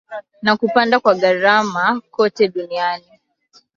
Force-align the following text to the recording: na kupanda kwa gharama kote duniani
na 0.41 0.57
kupanda 0.57 0.99
kwa 0.99 1.15
gharama 1.15 2.01
kote 2.11 2.47
duniani 2.47 3.19